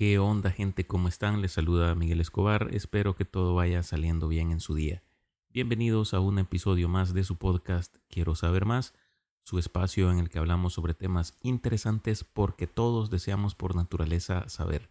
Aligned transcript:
¿Qué 0.00 0.18
onda 0.18 0.50
gente? 0.50 0.86
¿Cómo 0.86 1.08
están? 1.08 1.42
Les 1.42 1.52
saluda 1.52 1.94
Miguel 1.94 2.22
Escobar. 2.22 2.68
Espero 2.72 3.14
que 3.14 3.26
todo 3.26 3.54
vaya 3.54 3.82
saliendo 3.82 4.28
bien 4.28 4.50
en 4.50 4.60
su 4.60 4.74
día. 4.74 5.02
Bienvenidos 5.50 6.14
a 6.14 6.20
un 6.20 6.38
episodio 6.38 6.88
más 6.88 7.12
de 7.12 7.22
su 7.22 7.36
podcast 7.36 7.94
Quiero 8.08 8.34
saber 8.34 8.64
más, 8.64 8.94
su 9.42 9.58
espacio 9.58 10.10
en 10.10 10.18
el 10.18 10.30
que 10.30 10.38
hablamos 10.38 10.72
sobre 10.72 10.94
temas 10.94 11.36
interesantes 11.42 12.24
porque 12.24 12.66
todos 12.66 13.10
deseamos 13.10 13.54
por 13.54 13.76
naturaleza 13.76 14.48
saber. 14.48 14.88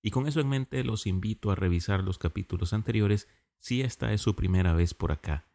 Y 0.00 0.12
con 0.12 0.28
eso 0.28 0.38
en 0.38 0.50
mente 0.50 0.84
los 0.84 1.08
invito 1.08 1.50
a 1.50 1.56
revisar 1.56 2.04
los 2.04 2.18
capítulos 2.18 2.72
anteriores 2.72 3.26
si 3.58 3.80
esta 3.80 4.12
es 4.12 4.20
su 4.20 4.36
primera 4.36 4.74
vez 4.74 4.94
por 4.94 5.10
acá. 5.10 5.48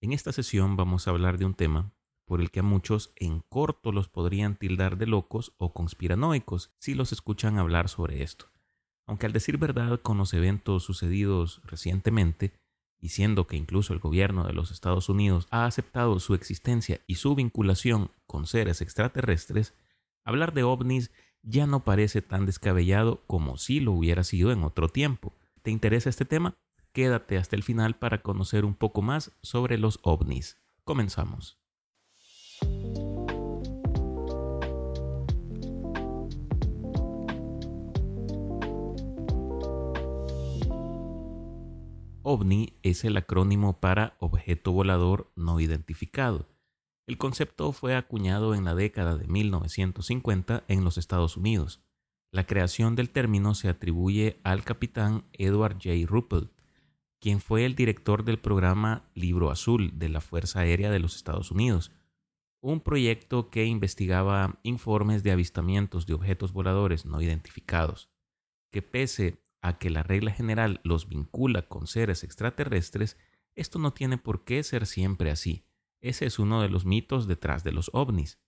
En 0.00 0.12
esta 0.12 0.30
sesión 0.30 0.76
vamos 0.76 1.08
a 1.08 1.10
hablar 1.10 1.38
de 1.38 1.44
un 1.44 1.54
tema 1.54 1.92
por 2.26 2.40
el 2.40 2.50
que 2.50 2.60
a 2.60 2.64
muchos 2.64 3.12
en 3.16 3.40
corto 3.48 3.92
los 3.92 4.08
podrían 4.08 4.56
tildar 4.56 4.96
de 4.96 5.06
locos 5.06 5.54
o 5.58 5.72
conspiranoicos 5.72 6.72
si 6.78 6.94
los 6.94 7.12
escuchan 7.12 7.58
hablar 7.58 7.88
sobre 7.88 8.22
esto. 8.22 8.46
Aunque 9.06 9.26
al 9.26 9.32
decir 9.32 9.58
verdad 9.58 10.00
con 10.00 10.18
los 10.18 10.32
eventos 10.32 10.82
sucedidos 10.82 11.60
recientemente, 11.64 12.54
y 13.04 13.10
siendo 13.10 13.46
que 13.46 13.58
incluso 13.58 13.92
el 13.92 13.98
gobierno 13.98 14.46
de 14.46 14.54
los 14.54 14.70
Estados 14.70 15.10
Unidos 15.10 15.46
ha 15.50 15.66
aceptado 15.66 16.18
su 16.20 16.32
existencia 16.32 17.02
y 17.06 17.16
su 17.16 17.34
vinculación 17.34 18.10
con 18.26 18.46
seres 18.46 18.80
extraterrestres, 18.80 19.74
hablar 20.24 20.54
de 20.54 20.62
ovnis 20.62 21.10
ya 21.42 21.66
no 21.66 21.84
parece 21.84 22.22
tan 22.22 22.46
descabellado 22.46 23.22
como 23.26 23.58
si 23.58 23.80
lo 23.80 23.92
hubiera 23.92 24.24
sido 24.24 24.52
en 24.52 24.64
otro 24.64 24.88
tiempo. 24.88 25.34
¿Te 25.62 25.70
interesa 25.70 26.08
este 26.08 26.24
tema? 26.24 26.54
Quédate 26.92 27.36
hasta 27.36 27.56
el 27.56 27.62
final 27.62 27.96
para 27.96 28.22
conocer 28.22 28.64
un 28.64 28.74
poco 28.74 29.02
más 29.02 29.32
sobre 29.42 29.76
los 29.76 29.98
ovnis. 30.02 30.56
Comenzamos. 30.84 31.63
OVNI 42.26 42.72
es 42.82 43.04
el 43.04 43.18
acrónimo 43.18 43.80
para 43.80 44.16
Objeto 44.18 44.72
Volador 44.72 45.30
No 45.36 45.60
Identificado. 45.60 46.48
El 47.06 47.18
concepto 47.18 47.70
fue 47.72 47.94
acuñado 47.96 48.54
en 48.54 48.64
la 48.64 48.74
década 48.74 49.14
de 49.14 49.28
1950 49.28 50.64
en 50.68 50.84
los 50.84 50.96
Estados 50.96 51.36
Unidos. 51.36 51.82
La 52.32 52.46
creación 52.46 52.96
del 52.96 53.10
término 53.10 53.54
se 53.54 53.68
atribuye 53.68 54.40
al 54.42 54.64
capitán 54.64 55.24
Edward 55.34 55.74
J. 55.74 56.06
Ruppelt, 56.06 56.50
quien 57.20 57.40
fue 57.40 57.66
el 57.66 57.74
director 57.74 58.24
del 58.24 58.38
programa 58.38 59.04
Libro 59.14 59.50
Azul 59.50 59.98
de 59.98 60.08
la 60.08 60.22
Fuerza 60.22 60.60
Aérea 60.60 60.90
de 60.90 61.00
los 61.00 61.16
Estados 61.16 61.50
Unidos, 61.50 61.92
un 62.62 62.80
proyecto 62.80 63.50
que 63.50 63.66
investigaba 63.66 64.58
informes 64.62 65.22
de 65.24 65.30
avistamientos 65.30 66.06
de 66.06 66.14
objetos 66.14 66.54
voladores 66.54 67.04
no 67.04 67.20
identificados, 67.20 68.08
que 68.72 68.80
pese 68.80 69.43
a 69.64 69.78
que 69.78 69.88
la 69.88 70.02
regla 70.02 70.30
general 70.30 70.80
los 70.84 71.08
vincula 71.08 71.62
con 71.62 71.86
seres 71.86 72.22
extraterrestres, 72.22 73.16
esto 73.54 73.78
no 73.78 73.94
tiene 73.94 74.18
por 74.18 74.44
qué 74.44 74.62
ser 74.62 74.86
siempre 74.86 75.30
así. 75.30 75.64
Ese 76.02 76.26
es 76.26 76.38
uno 76.38 76.60
de 76.60 76.68
los 76.68 76.84
mitos 76.84 77.26
detrás 77.26 77.64
de 77.64 77.72
los 77.72 77.90
ovnis. 77.94 78.38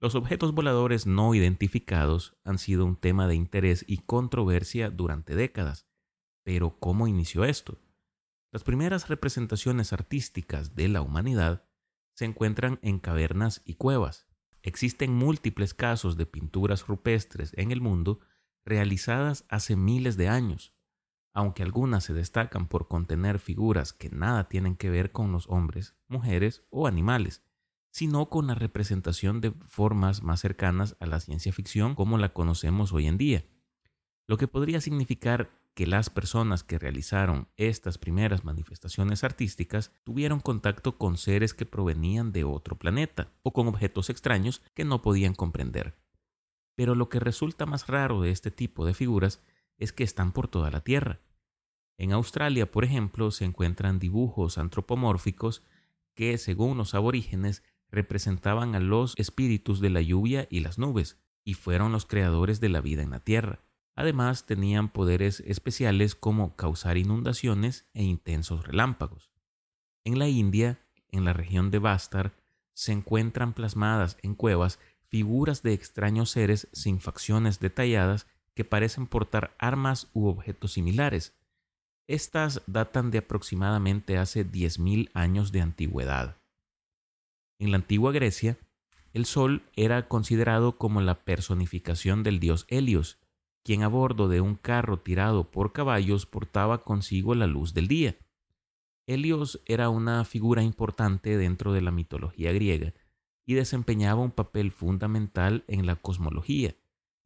Los 0.00 0.16
objetos 0.16 0.52
voladores 0.52 1.06
no 1.06 1.36
identificados 1.36 2.36
han 2.42 2.58
sido 2.58 2.84
un 2.84 2.96
tema 2.96 3.28
de 3.28 3.36
interés 3.36 3.84
y 3.86 3.98
controversia 3.98 4.90
durante 4.90 5.36
décadas. 5.36 5.86
Pero 6.42 6.80
¿cómo 6.80 7.06
inició 7.06 7.44
esto? 7.44 7.78
Las 8.50 8.64
primeras 8.64 9.08
representaciones 9.08 9.92
artísticas 9.92 10.74
de 10.74 10.88
la 10.88 11.00
humanidad 11.00 11.64
se 12.16 12.24
encuentran 12.24 12.80
en 12.82 12.98
cavernas 12.98 13.62
y 13.64 13.74
cuevas. 13.74 14.26
Existen 14.62 15.14
múltiples 15.14 15.74
casos 15.74 16.16
de 16.16 16.26
pinturas 16.26 16.88
rupestres 16.88 17.52
en 17.56 17.70
el 17.70 17.80
mundo 17.80 18.18
realizadas 18.64 19.44
hace 19.48 19.76
miles 19.76 20.16
de 20.16 20.28
años, 20.28 20.74
aunque 21.32 21.62
algunas 21.62 22.04
se 22.04 22.14
destacan 22.14 22.66
por 22.66 22.88
contener 22.88 23.38
figuras 23.38 23.92
que 23.92 24.10
nada 24.10 24.48
tienen 24.48 24.76
que 24.76 24.90
ver 24.90 25.12
con 25.12 25.32
los 25.32 25.48
hombres, 25.48 25.96
mujeres 26.08 26.64
o 26.70 26.86
animales, 26.86 27.42
sino 27.90 28.28
con 28.28 28.46
la 28.46 28.54
representación 28.54 29.40
de 29.40 29.52
formas 29.68 30.22
más 30.22 30.40
cercanas 30.40 30.96
a 31.00 31.06
la 31.06 31.20
ciencia 31.20 31.52
ficción 31.52 31.94
como 31.94 32.18
la 32.18 32.32
conocemos 32.32 32.92
hoy 32.92 33.06
en 33.06 33.18
día, 33.18 33.44
lo 34.26 34.38
que 34.38 34.48
podría 34.48 34.80
significar 34.80 35.50
que 35.74 35.86
las 35.86 36.10
personas 36.10 36.62
que 36.62 36.78
realizaron 36.78 37.48
estas 37.56 37.98
primeras 37.98 38.44
manifestaciones 38.44 39.24
artísticas 39.24 39.92
tuvieron 40.04 40.40
contacto 40.40 40.98
con 40.98 41.16
seres 41.16 41.54
que 41.54 41.66
provenían 41.66 42.32
de 42.32 42.44
otro 42.44 42.76
planeta 42.76 43.32
o 43.42 43.52
con 43.52 43.68
objetos 43.68 44.10
extraños 44.10 44.62
que 44.74 44.84
no 44.84 45.02
podían 45.02 45.34
comprender. 45.34 45.94
Pero 46.80 46.94
lo 46.94 47.10
que 47.10 47.20
resulta 47.20 47.66
más 47.66 47.88
raro 47.88 48.22
de 48.22 48.30
este 48.30 48.50
tipo 48.50 48.86
de 48.86 48.94
figuras 48.94 49.42
es 49.76 49.92
que 49.92 50.02
están 50.02 50.32
por 50.32 50.48
toda 50.48 50.70
la 50.70 50.80
Tierra. 50.80 51.20
En 51.98 52.10
Australia, 52.10 52.70
por 52.70 52.84
ejemplo, 52.84 53.30
se 53.32 53.44
encuentran 53.44 53.98
dibujos 53.98 54.56
antropomórficos 54.56 55.62
que, 56.14 56.38
según 56.38 56.78
los 56.78 56.94
aborígenes, 56.94 57.62
representaban 57.90 58.74
a 58.74 58.80
los 58.80 59.12
espíritus 59.18 59.82
de 59.82 59.90
la 59.90 60.00
lluvia 60.00 60.48
y 60.50 60.60
las 60.60 60.78
nubes, 60.78 61.18
y 61.44 61.52
fueron 61.52 61.92
los 61.92 62.06
creadores 62.06 62.60
de 62.60 62.70
la 62.70 62.80
vida 62.80 63.02
en 63.02 63.10
la 63.10 63.20
Tierra. 63.20 63.60
Además, 63.94 64.46
tenían 64.46 64.88
poderes 64.88 65.40
especiales 65.40 66.14
como 66.14 66.56
causar 66.56 66.96
inundaciones 66.96 67.90
e 67.92 68.04
intensos 68.04 68.66
relámpagos. 68.66 69.30
En 70.02 70.18
la 70.18 70.28
India, 70.28 70.80
en 71.10 71.26
la 71.26 71.34
región 71.34 71.70
de 71.70 71.78
Bastar, 71.78 72.32
se 72.72 72.92
encuentran 72.92 73.52
plasmadas 73.52 74.16
en 74.22 74.34
cuevas 74.34 74.78
figuras 75.10 75.62
de 75.62 75.72
extraños 75.72 76.30
seres 76.30 76.68
sin 76.72 77.00
facciones 77.00 77.58
detalladas 77.58 78.26
que 78.54 78.64
parecen 78.64 79.06
portar 79.06 79.54
armas 79.58 80.08
u 80.14 80.28
objetos 80.28 80.72
similares. 80.72 81.34
Estas 82.06 82.62
datan 82.66 83.10
de 83.10 83.18
aproximadamente 83.18 84.18
hace 84.18 84.46
10.000 84.46 85.10
años 85.12 85.52
de 85.52 85.60
antigüedad. 85.60 86.36
En 87.58 87.72
la 87.72 87.76
antigua 87.76 88.12
Grecia, 88.12 88.56
el 89.12 89.26
sol 89.26 89.62
era 89.74 90.08
considerado 90.08 90.78
como 90.78 91.00
la 91.00 91.24
personificación 91.24 92.22
del 92.22 92.38
dios 92.38 92.64
Helios, 92.68 93.18
quien 93.64 93.82
a 93.82 93.88
bordo 93.88 94.28
de 94.28 94.40
un 94.40 94.54
carro 94.54 94.98
tirado 95.00 95.50
por 95.50 95.72
caballos 95.72 96.24
portaba 96.24 96.82
consigo 96.82 97.34
la 97.34 97.46
luz 97.46 97.74
del 97.74 97.88
día. 97.88 98.16
Helios 99.06 99.60
era 99.66 99.88
una 99.88 100.24
figura 100.24 100.62
importante 100.62 101.36
dentro 101.36 101.72
de 101.72 101.80
la 101.80 101.90
mitología 101.90 102.52
griega, 102.52 102.94
y 103.50 103.54
desempeñaba 103.54 104.22
un 104.22 104.30
papel 104.30 104.70
fundamental 104.70 105.64
en 105.66 105.84
la 105.84 105.96
cosmología, 105.96 106.76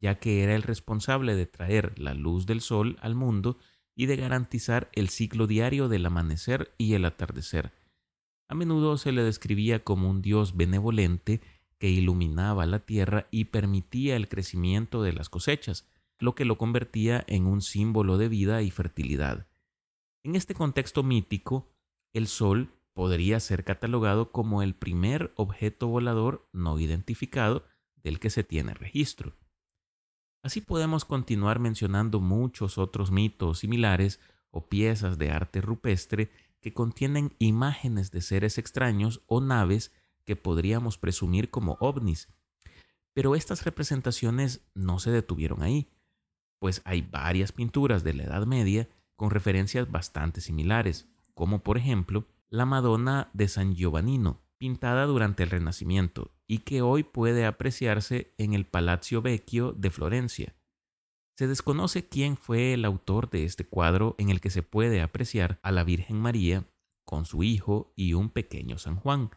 ya 0.01 0.15
que 0.15 0.41
era 0.41 0.55
el 0.55 0.63
responsable 0.63 1.35
de 1.35 1.45
traer 1.45 1.99
la 1.99 2.15
luz 2.15 2.47
del 2.47 2.61
sol 2.61 2.97
al 3.01 3.13
mundo 3.13 3.59
y 3.95 4.07
de 4.07 4.15
garantizar 4.15 4.89
el 4.93 5.09
ciclo 5.09 5.45
diario 5.45 5.87
del 5.87 6.03
amanecer 6.03 6.73
y 6.79 6.95
el 6.95 7.05
atardecer. 7.05 7.73
A 8.47 8.55
menudo 8.55 8.97
se 8.97 9.11
le 9.11 9.21
describía 9.21 9.83
como 9.83 10.09
un 10.09 10.23
dios 10.23 10.57
benevolente 10.57 11.41
que 11.77 11.91
iluminaba 11.91 12.65
la 12.65 12.79
tierra 12.79 13.27
y 13.29 13.45
permitía 13.45 14.15
el 14.15 14.27
crecimiento 14.27 15.03
de 15.03 15.13
las 15.13 15.29
cosechas, 15.29 15.87
lo 16.17 16.33
que 16.33 16.43
lo 16.43 16.57
convertía 16.57 17.23
en 17.27 17.45
un 17.45 17.61
símbolo 17.61 18.17
de 18.17 18.29
vida 18.29 18.63
y 18.63 18.71
fertilidad. 18.71 19.45
En 20.23 20.35
este 20.35 20.55
contexto 20.55 21.03
mítico, 21.03 21.71
el 22.13 22.25
sol 22.25 22.71
podría 22.95 23.41
ser 23.41 23.65
catalogado 23.65 24.31
como 24.31 24.63
el 24.63 24.73
primer 24.73 25.33
objeto 25.35 25.87
volador 25.89 26.47
no 26.53 26.79
identificado 26.79 27.65
del 28.01 28.19
que 28.19 28.29
se 28.29 28.45
tiene 28.45 28.73
registro. 28.73 29.35
Así 30.41 30.61
podemos 30.61 31.03
continuar 31.03 31.59
mencionando 31.59 32.21
muchos 32.21 32.77
otros 32.77 33.11
mitos 33.11 33.59
similares 33.59 34.21
o 34.49 34.69
piezas 34.69 35.17
de 35.17 35.29
arte 35.29 35.59
rupestre 35.59 36.31
que 36.61 36.73
contienen 36.73 37.35
imágenes 37.37 38.11
de 38.11 38.21
seres 38.21 38.57
extraños 38.57 39.21
o 39.27 39.41
naves 39.41 39.91
que 40.23 40.37
podríamos 40.37 40.97
presumir 40.97 41.49
como 41.49 41.77
ovnis. 41.81 42.29
Pero 43.13 43.35
estas 43.35 43.65
representaciones 43.65 44.65
no 44.73 44.99
se 44.99 45.11
detuvieron 45.11 45.63
ahí, 45.63 45.91
pues 46.59 46.81
hay 46.85 47.01
varias 47.01 47.51
pinturas 47.51 48.05
de 48.05 48.13
la 48.13 48.23
Edad 48.23 48.45
Media 48.45 48.87
con 49.17 49.31
referencias 49.31 49.91
bastante 49.91 50.39
similares, 50.39 51.09
como 51.33 51.61
por 51.61 51.77
ejemplo 51.77 52.25
la 52.49 52.65
Madonna 52.65 53.29
de 53.33 53.47
San 53.47 53.75
Giovannino, 53.75 54.41
pintada 54.57 55.05
durante 55.05 55.43
el 55.43 55.49
Renacimiento 55.49 56.31
y 56.47 56.59
que 56.59 56.81
hoy 56.81 57.03
puede 57.03 57.45
apreciarse 57.45 58.33
en 58.37 58.53
el 58.53 58.65
Palazzo 58.65 59.21
Vecchio 59.21 59.73
de 59.73 59.89
Florencia. 59.89 60.55
Se 61.35 61.47
desconoce 61.47 62.07
quién 62.07 62.37
fue 62.37 62.73
el 62.73 62.85
autor 62.85 63.29
de 63.29 63.43
este 63.43 63.67
cuadro 63.67 64.15
en 64.17 64.29
el 64.29 64.39
que 64.39 64.49
se 64.49 64.63
puede 64.63 65.01
apreciar 65.01 65.59
a 65.63 65.71
la 65.71 65.83
Virgen 65.83 66.17
María 66.17 66.65
con 67.03 67.25
su 67.25 67.43
hijo 67.43 67.91
y 67.95 68.13
un 68.13 68.29
pequeño 68.29 68.77
San 68.77 68.95
Juan, 68.95 69.31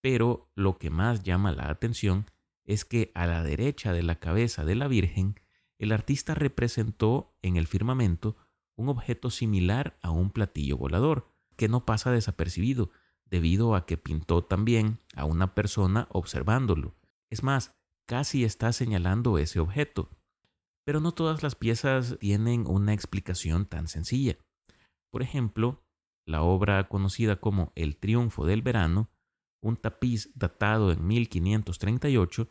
pero 0.00 0.50
lo 0.54 0.78
que 0.78 0.90
más 0.90 1.22
llama 1.22 1.52
la 1.52 1.70
atención 1.70 2.26
es 2.64 2.84
que 2.84 3.10
a 3.14 3.26
la 3.26 3.42
derecha 3.42 3.92
de 3.92 4.02
la 4.02 4.16
cabeza 4.16 4.64
de 4.64 4.74
la 4.74 4.88
Virgen, 4.88 5.36
el 5.78 5.92
artista 5.92 6.34
representó 6.34 7.36
en 7.42 7.56
el 7.56 7.66
firmamento 7.66 8.36
un 8.76 8.88
objeto 8.88 9.30
similar 9.30 9.98
a 10.02 10.10
un 10.10 10.30
platillo 10.30 10.76
volador, 10.76 11.29
que 11.60 11.68
no 11.68 11.84
pasa 11.84 12.10
desapercibido, 12.10 12.90
debido 13.26 13.74
a 13.74 13.84
que 13.84 13.98
pintó 13.98 14.42
también 14.42 14.98
a 15.14 15.26
una 15.26 15.54
persona 15.54 16.08
observándolo. 16.10 16.96
Es 17.28 17.42
más, 17.42 17.76
casi 18.06 18.44
está 18.44 18.72
señalando 18.72 19.36
ese 19.36 19.60
objeto. 19.60 20.08
Pero 20.86 21.00
no 21.00 21.12
todas 21.12 21.42
las 21.42 21.56
piezas 21.56 22.16
tienen 22.18 22.66
una 22.66 22.94
explicación 22.94 23.66
tan 23.66 23.88
sencilla. 23.88 24.38
Por 25.10 25.20
ejemplo, 25.20 25.84
la 26.24 26.40
obra 26.40 26.88
conocida 26.88 27.36
como 27.36 27.72
El 27.74 27.98
Triunfo 27.98 28.46
del 28.46 28.62
Verano, 28.62 29.10
un 29.60 29.76
tapiz 29.76 30.30
datado 30.34 30.92
en 30.92 31.06
1538 31.06 32.48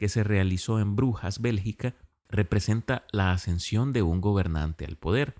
que 0.00 0.08
se 0.08 0.24
realizó 0.24 0.80
en 0.80 0.96
Brujas, 0.96 1.40
Bélgica, 1.40 1.94
representa 2.28 3.06
la 3.12 3.30
ascensión 3.30 3.92
de 3.92 4.02
un 4.02 4.20
gobernante 4.20 4.84
al 4.84 4.96
poder. 4.96 5.36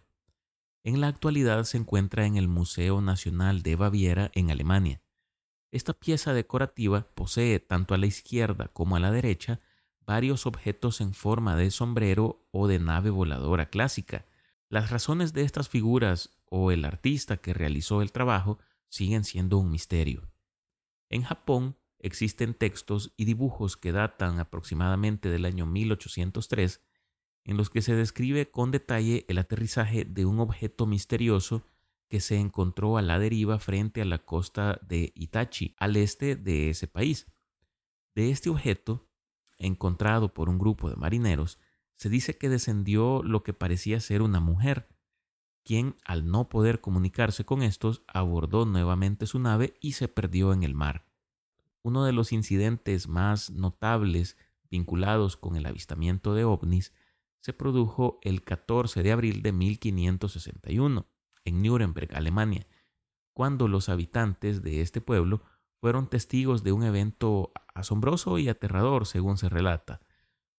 En 0.85 1.01
la 1.01 1.09
actualidad 1.09 1.65
se 1.65 1.77
encuentra 1.77 2.25
en 2.27 2.37
el 2.37 2.49
Museo 2.49 3.01
Nacional 3.01 3.63
de 3.63 3.77
Baviera 3.77 4.31
en 4.35 4.51
Alemania. 4.51 5.03
Esta 5.71 5.93
pieza 5.93 6.33
decorativa 6.33 7.09
posee 7.15 7.59
tanto 7.61 7.95
a 7.95 7.99
la 7.99 8.07
izquierda 8.07 8.69
como 8.69 8.97
a 8.97 9.01
la 9.01 9.11
derecha 9.11 9.61
varios 10.07 10.47
objetos 10.47 11.03
en 11.03 11.13
forma 11.13 11.57
de 11.57 11.71
sombrero 11.71 12.47
o 12.51 12.69
de 12.69 12.79
nave 12.79 13.11
voladora 13.11 13.69
clásica. 13.69 14.25
Las 14.71 14.91
razones 14.91 15.35
de 15.35 15.43
estas 15.43 15.69
figuras 15.69 16.31
o 16.47 16.71
el 16.71 16.85
artista 16.85 17.37
que 17.37 17.53
realizó 17.53 18.01
el 18.01 18.13
trabajo 18.13 18.59
siguen 18.87 19.25
siendo 19.25 19.59
un 19.59 19.71
misterio. 19.71 20.31
En 21.11 21.23
Japón 21.23 21.77
existen 21.99 22.55
textos 22.55 23.13
y 23.17 23.25
dibujos 23.25 23.77
que 23.77 23.93
datan 23.93 24.39
aproximadamente 24.39 25.29
del 25.29 25.45
año 25.45 25.67
1803 25.67 26.81
en 27.49 27.57
los 27.57 27.71
que 27.71 27.81
se 27.81 27.95
describe 27.95 28.51
con 28.51 28.71
detalle 28.71 29.25
el 29.27 29.39
aterrizaje 29.39 30.05
de 30.05 30.27
un 30.27 30.39
objeto 30.39 30.85
misterioso 30.85 31.63
que 32.07 32.21
se 32.21 32.37
encontró 32.37 32.99
a 32.99 33.03
la 33.03 33.19
deriva 33.19 33.59
frente 33.59 34.03
a 34.03 34.05
la 34.05 34.19
costa 34.19 34.79
de 34.87 35.13
Itachi, 35.15 35.75
al 35.79 35.97
este 35.97 36.37
de 36.37 36.69
ese 36.69 36.89
país. 36.89 37.27
De 38.15 38.31
este 38.31 38.51
objeto, 38.51 39.09
encontrado 39.57 40.35
por 40.35 40.51
un 40.51 40.59
grupo 40.59 40.91
de 40.91 40.97
marineros, 40.97 41.59
se 41.97 42.11
dice 42.11 42.37
que 42.37 42.51
descendió 42.51 43.23
lo 43.23 43.43
que 43.43 43.55
parecía 43.55 43.99
ser 43.99 44.21
una 44.21 44.41
mujer, 44.41 44.87
quien, 45.65 45.97
al 46.05 46.31
no 46.31 46.51
poder 46.51 46.83
comunicarse 46.83 47.47
con 47.47 47.63
estos, 47.63 48.03
abordó 48.09 48.67
nuevamente 48.67 49.25
su 49.25 49.39
nave 49.39 49.73
y 49.81 49.93
se 49.93 50.07
perdió 50.07 50.53
en 50.53 50.65
el 50.65 50.75
mar. 50.75 51.07
Uno 51.81 52.05
de 52.05 52.13
los 52.13 52.31
incidentes 52.31 53.09
más 53.09 53.49
notables 53.49 54.37
vinculados 54.71 55.39
con 55.39 55.57
el 55.57 55.65
avistamiento 55.65 56.35
de 56.35 56.45
ovnis 56.45 56.93
se 57.41 57.53
produjo 57.53 58.19
el 58.23 58.43
14 58.43 59.03
de 59.03 59.13
abril 59.13 59.43
de 59.43 59.53
1561 59.53 61.07
en 61.45 61.63
Nuremberg, 61.63 62.15
Alemania, 62.15 62.67
cuando 63.33 63.69
los 63.69 63.89
habitantes 63.89 64.63
de 64.63 64.81
este 64.81 65.01
pueblo 65.01 65.43
fueron 65.81 66.09
testigos 66.09 66.63
de 66.65 66.73
un 66.73 66.83
evento 66.83 67.53
asombroso 67.75 68.39
y 68.39 68.49
aterrador, 68.49 69.07
según 69.07 69.39
se 69.39 69.49
relata. 69.49 70.01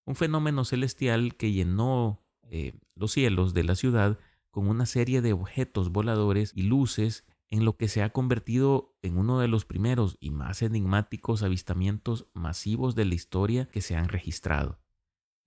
Un 0.06 0.16
fenómeno 0.16 0.64
celestial 0.64 1.36
que 1.36 1.52
llenó 1.52 2.24
eh, 2.44 2.80
los 2.96 3.12
cielos 3.12 3.54
de 3.54 3.64
la 3.64 3.75
ciudad 3.75 4.18
con 4.50 4.68
una 4.68 4.86
serie 4.86 5.22
de 5.22 5.34
objetos 5.34 5.92
voladores 5.92 6.52
y 6.56 6.64
luces 6.64 7.25
en 7.50 7.66
lo 7.66 7.78
que 7.78 7.88
se 7.88 8.02
ha 8.02 8.12
convertido 8.12 8.96
en 9.02 9.18
uno 9.18 9.40
de 9.40 9.48
los 9.48 9.66
primeros 9.66 10.18
y 10.20 10.32
más 10.32 10.62
enigmáticos 10.62 11.44
avistamientos 11.44 12.28
masivos 12.34 12.96
de 12.96 13.06
la 13.06 13.16
historia 13.16 13.66
que 13.66 13.82
se 13.82 13.96
han 13.96 14.08
registrado. 14.08 14.80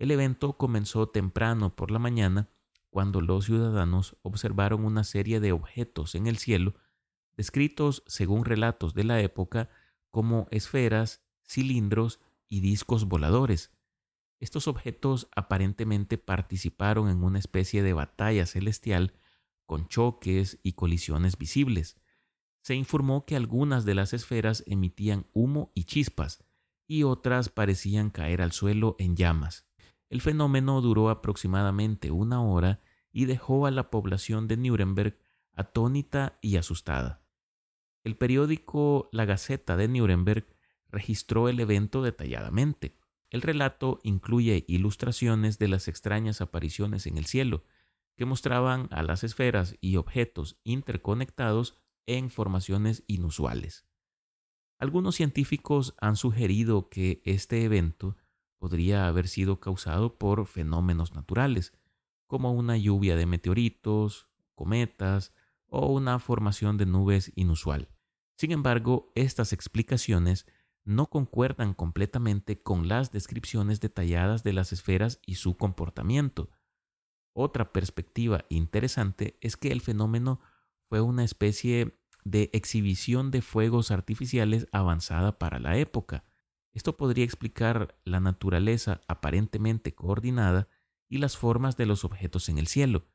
El 0.03 0.11
evento 0.11 0.55
comenzó 0.55 1.09
temprano 1.11 1.77
por 1.77 1.93
la 1.93 2.01
mañana 2.01 2.49
cuando 2.91 3.21
los 3.21 3.45
ciudadanos 3.45 4.17
observaron 4.23 4.85
una 4.85 5.05
serie 5.05 5.39
de 5.39 5.53
objetos 5.53 6.17
en 6.17 6.27
el 6.27 6.39
cielo 6.39 6.75
descritos 7.37 8.03
según 8.09 8.45
relatos 8.45 8.95
de 8.95 9.05
la 9.05 9.21
época 9.21 9.71
como 10.11 10.49
esferas, 10.51 11.23
cilindros 11.47 12.19
y 12.49 12.59
discos 12.59 13.05
voladores. 13.05 13.71
Estos 14.41 14.67
objetos 14.67 15.29
aparentemente 15.37 16.19
participaron 16.19 17.09
en 17.09 17.23
una 17.23 17.39
especie 17.39 17.85
de 17.85 17.93
batalla 17.93 18.45
celestial 18.47 19.15
con 19.67 19.87
choques 19.87 20.59
y 20.65 20.73
colisiones 20.73 21.39
visibles. 21.39 21.97
Se 22.61 22.75
informó 22.75 23.25
que 23.25 23.37
algunas 23.37 23.85
de 23.85 23.95
las 23.95 24.15
esferas 24.15 24.65
emitían 24.67 25.29
humo 25.33 25.71
y 25.77 25.85
chispas, 25.85 26.43
y 26.89 27.05
otras 27.05 27.51
parecían 27.51 28.11
caer 28.11 28.43
al 28.43 28.51
suelo 28.51 28.97
en 28.99 29.15
llamas. 29.15 29.69
El 30.13 30.21
fenómeno 30.21 30.83
duró 30.83 31.09
aproximadamente 31.09 32.11
una 32.11 32.43
hora 32.43 32.83
y 33.15 33.25
dejó 33.25 33.65
a 33.65 33.71
la 33.71 33.89
población 33.89 34.47
de 34.47 34.59
Nuremberg 34.59 35.19
atónita 35.55 36.39
y 36.43 36.59
asustada. 36.59 37.23
El 38.05 38.19
periódico 38.19 39.09
La 39.11 39.25
Gaceta 39.25 39.75
de 39.79 39.89
Nuremberg 39.89 40.47
registró 40.91 41.49
el 41.49 41.59
evento 41.61 42.03
detalladamente. 42.03 42.95
El 43.31 43.41
relato 43.41 44.01
incluye 44.03 44.67
ilustraciones 44.69 45.59
de 45.59 45.69
las 45.69 45.89
extrañas 45.89 46.43
apariciones 46.43 47.07
en 47.07 47.17
el 47.17 47.25
cielo, 47.25 47.65
que 48.15 48.27
mostraban 48.27 48.89
a 48.91 49.03
las 49.03 49.25
esferas 49.25 49.79
y 49.81 49.97
objetos 49.97 50.61
interconectados 50.63 51.79
en 52.05 52.29
formaciones 52.29 53.03
inusuales. 53.07 53.87
Algunos 54.79 55.15
científicos 55.15 55.95
han 56.03 56.17
sugerido 56.17 56.91
que 56.91 57.23
este 57.25 57.65
evento 57.65 58.19
podría 58.63 59.09
haber 59.09 59.27
sido 59.27 59.59
causado 59.59 60.19
por 60.19 60.47
fenómenos 60.47 61.17
naturales, 61.17 61.73
como 62.29 62.53
una 62.53 62.77
lluvia 62.77 63.17
de 63.17 63.27
meteoritos, 63.27 64.29
cometas 64.55 65.35
o 65.67 65.89
una 65.89 66.21
formación 66.21 66.77
de 66.77 66.87
nubes 66.87 67.33
inusual. 67.35 67.89
Sin 68.37 68.53
embargo, 68.53 69.11
estas 69.17 69.53
explicaciones 69.53 70.47
no 70.85 71.11
concuerdan 71.11 71.75
completamente 71.75 72.63
con 72.63 72.87
las 72.87 73.11
descripciones 73.11 73.81
detalladas 73.81 74.45
de 74.45 74.53
las 74.53 74.73
esferas 74.73 75.19
y 75.27 75.35
su 75.35 75.57
comportamiento. 75.57 76.49
Otra 77.33 77.73
perspectiva 77.73 78.45
interesante 78.49 79.39
es 79.41 79.57
que 79.57 79.73
el 79.73 79.81
fenómeno 79.81 80.39
fue 80.89 81.01
una 81.01 81.25
especie 81.25 81.99
de 82.23 82.49
exhibición 82.53 83.33
de 83.33 83.43
fuegos 83.43 83.91
artificiales 83.91 84.69
avanzada 84.71 85.37
para 85.41 85.59
la 85.59 85.79
época, 85.79 86.23
esto 86.73 86.97
podría 86.97 87.25
explicar 87.25 87.99
la 88.05 88.21
naturaleza 88.21 89.01
aparentemente 89.09 89.95
coordinada 89.95 90.69
y 91.09 91.19
las 91.19 91.37
formas 91.37 91.77
de 91.77 91.87
los 91.87 92.05
objetos 92.05 92.49
en 92.49 92.59
el 92.59 92.67
cielo. 92.67 93.07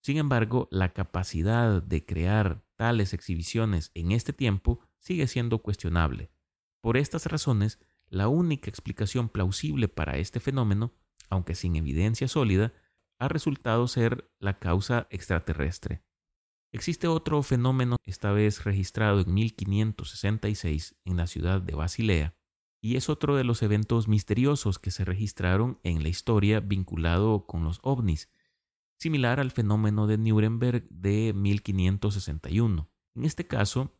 Sin 0.00 0.16
embargo, 0.16 0.68
la 0.70 0.92
capacidad 0.92 1.82
de 1.82 2.04
crear 2.04 2.64
tales 2.76 3.12
exhibiciones 3.12 3.90
en 3.94 4.12
este 4.12 4.32
tiempo 4.32 4.80
sigue 4.98 5.26
siendo 5.26 5.58
cuestionable. 5.58 6.30
Por 6.80 6.96
estas 6.96 7.26
razones, 7.26 7.78
la 8.08 8.28
única 8.28 8.68
explicación 8.68 9.28
plausible 9.28 9.88
para 9.88 10.16
este 10.16 10.40
fenómeno, 10.40 10.92
aunque 11.30 11.54
sin 11.54 11.76
evidencia 11.76 12.28
sólida, 12.28 12.72
ha 13.18 13.28
resultado 13.28 13.86
ser 13.86 14.30
la 14.38 14.58
causa 14.58 15.06
extraterrestre. 15.10 16.02
Existe 16.72 17.06
otro 17.06 17.42
fenómeno, 17.42 17.96
esta 18.04 18.32
vez 18.32 18.64
registrado 18.64 19.20
en 19.20 19.32
1566 19.32 20.96
en 21.04 21.16
la 21.18 21.26
ciudad 21.26 21.60
de 21.60 21.74
Basilea, 21.74 22.34
y 22.84 22.96
es 22.96 23.08
otro 23.08 23.36
de 23.36 23.44
los 23.44 23.62
eventos 23.62 24.08
misteriosos 24.08 24.80
que 24.80 24.90
se 24.90 25.04
registraron 25.04 25.78
en 25.84 26.02
la 26.02 26.08
historia 26.08 26.58
vinculado 26.58 27.46
con 27.46 27.62
los 27.62 27.78
ovnis, 27.82 28.28
similar 28.98 29.38
al 29.38 29.52
fenómeno 29.52 30.08
de 30.08 30.18
Nuremberg 30.18 30.88
de 30.90 31.32
1561. 31.32 32.90
En 33.14 33.24
este 33.24 33.46
caso, 33.46 33.94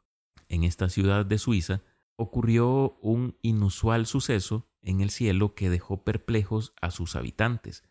en 0.48 0.64
esta 0.64 0.88
ciudad 0.88 1.24
de 1.24 1.38
Suiza, 1.38 1.82
ocurrió 2.16 2.96
un 3.00 3.38
inusual 3.40 4.04
suceso 4.04 4.68
en 4.82 5.00
el 5.00 5.10
cielo 5.10 5.54
que 5.54 5.70
dejó 5.70 6.02
perplejos 6.02 6.74
a 6.80 6.90
sus 6.90 7.14
habitantes. 7.14 7.84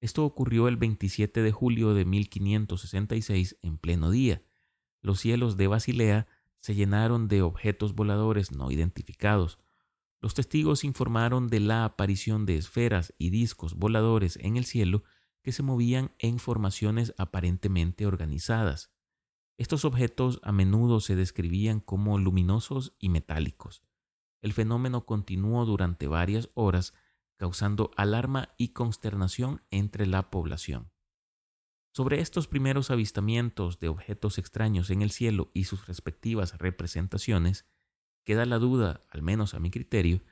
Esto 0.00 0.24
ocurrió 0.24 0.66
el 0.66 0.76
27 0.76 1.42
de 1.42 1.52
julio 1.52 1.94
de 1.94 2.04
1566 2.04 3.56
en 3.62 3.78
pleno 3.78 4.10
día. 4.10 4.42
Los 5.00 5.20
cielos 5.20 5.56
de 5.56 5.68
Basilea 5.68 6.26
se 6.58 6.74
llenaron 6.74 7.28
de 7.28 7.42
objetos 7.42 7.94
voladores 7.94 8.50
no 8.50 8.72
identificados, 8.72 9.58
los 10.24 10.32
testigos 10.32 10.84
informaron 10.84 11.48
de 11.48 11.60
la 11.60 11.84
aparición 11.84 12.46
de 12.46 12.56
esferas 12.56 13.12
y 13.18 13.28
discos 13.28 13.74
voladores 13.74 14.38
en 14.40 14.56
el 14.56 14.64
cielo 14.64 15.02
que 15.42 15.52
se 15.52 15.62
movían 15.62 16.12
en 16.18 16.38
formaciones 16.38 17.12
aparentemente 17.18 18.06
organizadas. 18.06 18.90
Estos 19.58 19.84
objetos 19.84 20.40
a 20.42 20.50
menudo 20.50 21.00
se 21.00 21.14
describían 21.14 21.80
como 21.80 22.16
luminosos 22.16 22.96
y 22.98 23.10
metálicos. 23.10 23.82
El 24.40 24.54
fenómeno 24.54 25.04
continuó 25.04 25.66
durante 25.66 26.06
varias 26.06 26.48
horas, 26.54 26.94
causando 27.36 27.90
alarma 27.94 28.54
y 28.56 28.68
consternación 28.68 29.60
entre 29.70 30.06
la 30.06 30.30
población. 30.30 30.90
Sobre 31.92 32.20
estos 32.20 32.48
primeros 32.48 32.90
avistamientos 32.90 33.78
de 33.78 33.88
objetos 33.88 34.38
extraños 34.38 34.88
en 34.88 35.02
el 35.02 35.10
cielo 35.10 35.50
y 35.52 35.64
sus 35.64 35.86
respectivas 35.86 36.56
representaciones, 36.56 37.66
Queda 38.24 38.46
la 38.46 38.58
duda, 38.58 39.02
al 39.10 39.22
menos 39.22 39.54
a 39.54 39.60
mi 39.60 39.70
criterio, 39.70 40.22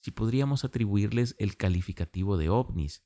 si 0.00 0.10
podríamos 0.10 0.64
atribuirles 0.64 1.34
el 1.38 1.56
calificativo 1.56 2.36
de 2.36 2.48
ovnis. 2.48 3.04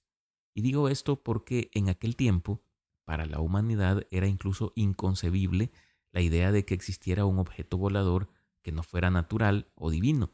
Y 0.55 0.63
digo 0.63 0.89
esto 0.89 1.23
porque 1.23 1.71
en 1.73 1.89
aquel 1.89 2.17
tiempo, 2.17 2.63
para 3.05 3.27
la 3.27 3.41
humanidad 3.41 4.07
era 4.11 4.27
incluso 4.27 4.73
inconcebible 4.75 5.73
la 6.11 6.21
idea 6.21 6.53
de 6.53 6.65
que 6.65 6.75
existiera 6.75 7.25
un 7.25 7.39
objeto 7.39 7.79
volador 7.79 8.29
que 8.63 8.73
no 8.73 8.83
fuera 8.83 9.11
natural 9.11 9.73
o 9.75 9.91
divino. 9.91 10.33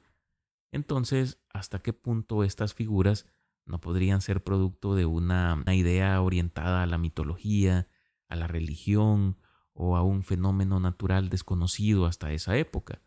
Entonces, 0.72 1.40
¿hasta 1.48 1.78
qué 1.78 1.92
punto 1.92 2.44
estas 2.44 2.74
figuras 2.74 3.26
no 3.68 3.80
podrían 3.80 4.20
ser 4.20 4.42
producto 4.42 4.94
de 4.94 5.06
una, 5.06 5.62
idea 5.66 6.20
orientada 6.20 6.82
a 6.82 6.86
la 6.86 6.98
mitología, 6.98 7.88
a 8.28 8.36
la 8.36 8.46
religión 8.46 9.36
o 9.74 9.96
a 9.96 10.02
un 10.02 10.22
fenómeno 10.22 10.80
natural 10.80 11.28
desconocido 11.28 12.06
hasta 12.06 12.32
esa 12.32 12.56
época. 12.56 13.02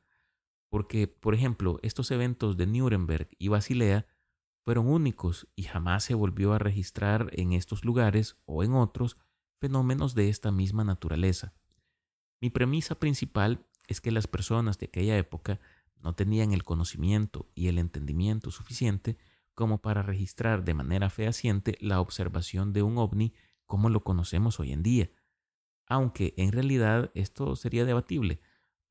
Porque, 0.71 1.07
por 1.07 1.35
ejemplo, 1.35 1.79
estos 1.83 2.11
eventos 2.11 2.55
de 2.55 2.65
Nuremberg 2.65 3.27
y 3.37 3.49
Basilea 3.49 4.07
fueron 4.63 4.87
únicos 4.87 5.49
y 5.53 5.63
jamás 5.63 6.05
se 6.05 6.13
volvió 6.13 6.53
a 6.53 6.59
registrar 6.59 7.29
en 7.33 7.51
estos 7.51 7.83
lugares 7.83 8.37
o 8.45 8.63
en 8.63 8.73
otros 8.73 9.17
fenómenos 9.59 10.15
de 10.15 10.29
esta 10.29 10.49
misma 10.49 10.85
naturaleza. 10.85 11.53
Mi 12.39 12.49
premisa 12.49 12.95
principal 12.95 13.67
es 13.89 13.99
que 13.99 14.11
las 14.11 14.27
personas 14.27 14.77
de 14.77 14.85
aquella 14.85 15.17
época 15.17 15.59
no 16.01 16.15
tenían 16.15 16.53
el 16.53 16.63
conocimiento 16.63 17.51
y 17.53 17.67
el 17.67 17.77
entendimiento 17.77 18.49
suficiente 18.49 19.17
como 19.53 19.81
para 19.81 20.03
registrar 20.03 20.63
de 20.63 20.73
manera 20.73 21.09
fehaciente 21.09 21.77
la 21.81 21.99
observación 21.99 22.71
de 22.71 22.81
un 22.81 22.97
ovni 22.97 23.33
como 23.65 23.89
lo 23.89 24.05
conocemos 24.05 24.61
hoy 24.61 24.71
en 24.71 24.83
día, 24.83 25.11
aunque 25.85 26.33
en 26.37 26.53
realidad 26.53 27.11
esto 27.13 27.57
sería 27.57 27.83
debatible, 27.83 28.39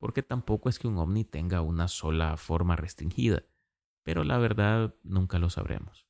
porque 0.01 0.23
tampoco 0.23 0.67
es 0.67 0.79
que 0.79 0.87
un 0.87 0.97
ovni 0.97 1.23
tenga 1.25 1.61
una 1.61 1.87
sola 1.87 2.35
forma 2.35 2.75
restringida, 2.75 3.43
pero 4.01 4.23
la 4.23 4.39
verdad 4.39 4.95
nunca 5.03 5.37
lo 5.37 5.51
sabremos. 5.51 6.07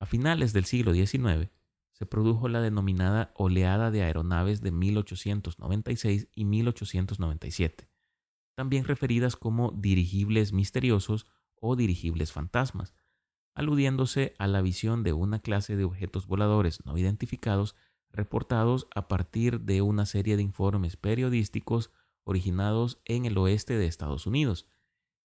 A 0.00 0.06
finales 0.06 0.52
del 0.52 0.64
siglo 0.64 0.92
XIX 0.92 1.52
se 1.92 2.04
produjo 2.04 2.48
la 2.48 2.60
denominada 2.60 3.32
oleada 3.36 3.92
de 3.92 4.02
aeronaves 4.02 4.60
de 4.60 4.72
1896 4.72 6.26
y 6.34 6.44
1897, 6.46 7.88
también 8.56 8.86
referidas 8.86 9.36
como 9.36 9.70
dirigibles 9.70 10.52
misteriosos 10.52 11.28
o 11.54 11.76
dirigibles 11.76 12.32
fantasmas, 12.32 12.92
aludiéndose 13.54 14.34
a 14.36 14.48
la 14.48 14.62
visión 14.62 15.04
de 15.04 15.12
una 15.12 15.38
clase 15.38 15.76
de 15.76 15.84
objetos 15.84 16.26
voladores 16.26 16.84
no 16.84 16.98
identificados 16.98 17.76
reportados 18.10 18.88
a 18.96 19.06
partir 19.06 19.60
de 19.60 19.80
una 19.80 20.06
serie 20.06 20.36
de 20.36 20.42
informes 20.42 20.96
periodísticos 20.96 21.92
originados 22.24 23.00
en 23.04 23.24
el 23.24 23.38
oeste 23.38 23.76
de 23.78 23.86
Estados 23.86 24.26
Unidos 24.26 24.66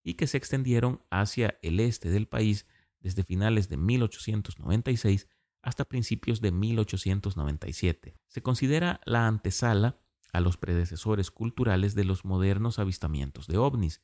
y 0.03 0.13
que 0.13 0.27
se 0.27 0.37
extendieron 0.37 1.03
hacia 1.09 1.57
el 1.61 1.79
este 1.79 2.09
del 2.09 2.27
país 2.27 2.65
desde 2.99 3.23
finales 3.23 3.69
de 3.69 3.77
1896 3.77 5.27
hasta 5.61 5.85
principios 5.85 6.41
de 6.41 6.51
1897. 6.51 8.17
Se 8.27 8.41
considera 8.41 9.01
la 9.05 9.27
antesala 9.27 9.99
a 10.31 10.41
los 10.41 10.57
predecesores 10.57 11.31
culturales 11.31 11.95
de 11.95 12.05
los 12.05 12.23
modernos 12.23 12.79
avistamientos 12.79 13.47
de 13.47 13.57
ovnis, 13.57 14.01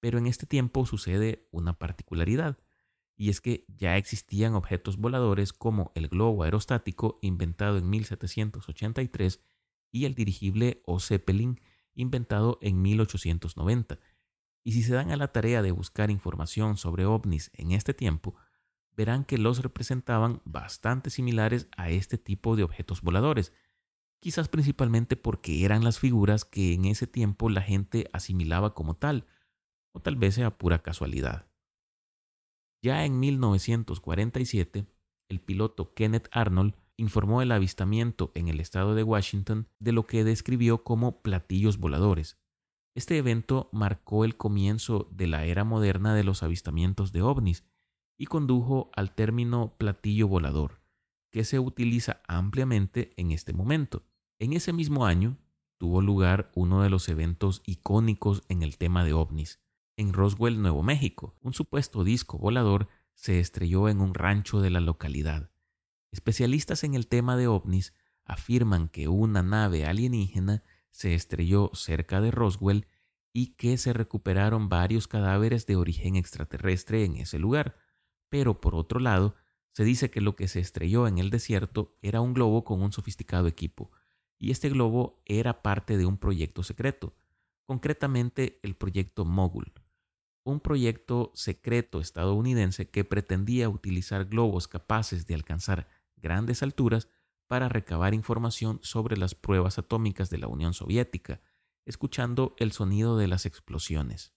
pero 0.00 0.18
en 0.18 0.26
este 0.26 0.46
tiempo 0.46 0.84
sucede 0.86 1.48
una 1.50 1.78
particularidad 1.78 2.58
y 3.16 3.30
es 3.30 3.40
que 3.40 3.64
ya 3.68 3.96
existían 3.96 4.54
objetos 4.54 4.96
voladores 4.96 5.52
como 5.52 5.92
el 5.94 6.08
globo 6.08 6.42
aerostático 6.42 7.18
inventado 7.22 7.78
en 7.78 7.88
1783 7.88 9.40
y 9.92 10.06
el 10.06 10.14
dirigible 10.14 10.82
o 10.86 10.98
Zeppelin 10.98 11.60
inventado 11.94 12.58
en 12.62 12.82
1890. 12.82 13.98
Y 14.64 14.72
si 14.72 14.82
se 14.82 14.94
dan 14.94 15.10
a 15.10 15.16
la 15.16 15.32
tarea 15.32 15.62
de 15.62 15.72
buscar 15.72 16.10
información 16.10 16.76
sobre 16.76 17.04
ovnis 17.04 17.50
en 17.54 17.72
este 17.72 17.94
tiempo, 17.94 18.36
verán 18.96 19.24
que 19.24 19.38
los 19.38 19.62
representaban 19.62 20.40
bastante 20.44 21.10
similares 21.10 21.68
a 21.76 21.90
este 21.90 22.18
tipo 22.18 22.56
de 22.56 22.62
objetos 22.62 23.02
voladores, 23.02 23.52
quizás 24.20 24.48
principalmente 24.48 25.16
porque 25.16 25.64
eran 25.64 25.82
las 25.82 25.98
figuras 25.98 26.44
que 26.44 26.74
en 26.74 26.84
ese 26.84 27.06
tiempo 27.06 27.48
la 27.48 27.62
gente 27.62 28.08
asimilaba 28.12 28.74
como 28.74 28.94
tal, 28.94 29.26
o 29.92 30.00
tal 30.00 30.16
vez 30.16 30.34
sea 30.34 30.56
pura 30.56 30.80
casualidad. 30.80 31.48
Ya 32.82 33.04
en 33.04 33.18
1947, 33.20 34.86
el 35.28 35.40
piloto 35.40 35.94
Kenneth 35.94 36.28
Arnold 36.32 36.74
informó 36.96 37.42
el 37.42 37.52
avistamiento 37.52 38.32
en 38.34 38.48
el 38.48 38.60
estado 38.60 38.94
de 38.94 39.02
Washington 39.02 39.68
de 39.78 39.92
lo 39.92 40.06
que 40.06 40.24
describió 40.24 40.84
como 40.84 41.22
platillos 41.22 41.78
voladores. 41.78 42.38
Este 42.94 43.16
evento 43.16 43.70
marcó 43.72 44.24
el 44.24 44.36
comienzo 44.36 45.08
de 45.10 45.26
la 45.26 45.44
era 45.46 45.64
moderna 45.64 46.14
de 46.14 46.24
los 46.24 46.42
avistamientos 46.42 47.12
de 47.12 47.22
ovnis 47.22 47.64
y 48.18 48.26
condujo 48.26 48.90
al 48.94 49.14
término 49.14 49.74
platillo 49.78 50.28
volador, 50.28 50.78
que 51.30 51.44
se 51.44 51.58
utiliza 51.58 52.20
ampliamente 52.28 53.12
en 53.16 53.32
este 53.32 53.52
momento. 53.52 54.04
En 54.38 54.52
ese 54.52 54.72
mismo 54.72 55.06
año 55.06 55.38
tuvo 55.78 56.02
lugar 56.02 56.52
uno 56.54 56.82
de 56.82 56.90
los 56.90 57.08
eventos 57.08 57.62
icónicos 57.66 58.42
en 58.48 58.62
el 58.62 58.76
tema 58.76 59.04
de 59.04 59.14
ovnis, 59.14 59.60
en 59.96 60.12
Roswell, 60.12 60.60
Nuevo 60.60 60.82
México. 60.82 61.34
Un 61.40 61.54
supuesto 61.54 62.04
disco 62.04 62.38
volador 62.38 62.88
se 63.14 63.40
estrelló 63.40 63.88
en 63.88 64.00
un 64.00 64.14
rancho 64.14 64.60
de 64.60 64.70
la 64.70 64.80
localidad. 64.80 65.50
Especialistas 66.12 66.84
en 66.84 66.94
el 66.94 67.08
tema 67.08 67.36
de 67.36 67.48
ovnis 67.48 67.94
afirman 68.24 68.88
que 68.88 69.08
una 69.08 69.42
nave 69.42 69.86
alienígena 69.86 70.62
se 70.90 71.14
estrelló 71.14 71.70
cerca 71.72 72.20
de 72.20 72.30
Roswell 72.30 72.86
y 73.32 73.54
que 73.54 73.78
se 73.78 73.94
recuperaron 73.94 74.68
varios 74.68 75.08
cadáveres 75.08 75.66
de 75.66 75.76
origen 75.76 76.16
extraterrestre 76.16 77.04
en 77.04 77.16
ese 77.16 77.38
lugar. 77.38 77.76
Pero 78.28 78.60
por 78.60 78.74
otro 78.74 79.00
lado, 79.00 79.34
se 79.72 79.84
dice 79.84 80.10
que 80.10 80.20
lo 80.20 80.36
que 80.36 80.48
se 80.48 80.60
estrelló 80.60 81.08
en 81.08 81.16
el 81.16 81.30
desierto 81.30 81.96
era 82.02 82.20
un 82.20 82.34
globo 82.34 82.62
con 82.62 82.82
un 82.82 82.92
sofisticado 82.92 83.48
equipo, 83.48 83.90
y 84.38 84.50
este 84.50 84.68
globo 84.68 85.22
era 85.24 85.62
parte 85.62 85.96
de 85.96 86.04
un 86.04 86.18
proyecto 86.18 86.62
secreto, 86.62 87.16
concretamente 87.64 88.60
el 88.62 88.76
proyecto 88.76 89.24
Mogul, 89.24 89.72
un 90.44 90.60
proyecto 90.60 91.30
secreto 91.34 92.00
estadounidense 92.00 92.90
que 92.90 93.04
pretendía 93.04 93.70
utilizar 93.70 94.26
globos 94.26 94.68
capaces 94.68 95.26
de 95.26 95.34
alcanzar 95.34 95.88
grandes 96.22 96.62
alturas 96.62 97.08
para 97.46 97.68
recabar 97.68 98.14
información 98.14 98.80
sobre 98.82 99.18
las 99.18 99.34
pruebas 99.34 99.78
atómicas 99.78 100.30
de 100.30 100.38
la 100.38 100.48
Unión 100.48 100.72
Soviética, 100.72 101.42
escuchando 101.84 102.54
el 102.58 102.72
sonido 102.72 103.18
de 103.18 103.28
las 103.28 103.44
explosiones. 103.44 104.32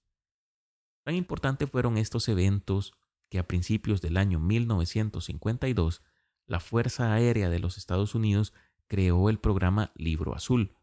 Tan 1.04 1.16
importante 1.16 1.68
fueron 1.68 1.98
estos 1.98 2.28
eventos 2.28 2.94
que 3.30 3.40
a 3.40 3.48
principios 3.48 4.02
del 4.02 4.18
año 4.18 4.40
1952 4.40 6.02
la 6.48 6.60
Fuerza 6.60 7.14
Aérea 7.14 7.50
de 7.50 7.60
los 7.60 7.78
Estados 7.78 8.16
Unidos 8.16 8.54
creó 8.88 9.30
el 9.30 9.40
programa 9.40 9.92
Libro 9.96 10.36
Azul, 10.36 10.76